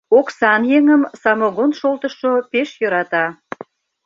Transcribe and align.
Оксан 0.17 0.61
еҥым 0.77 1.01
самогон 1.21 1.71
шолтышо 1.79 2.31
пеш 2.51 2.69
йӧрата. 2.79 3.25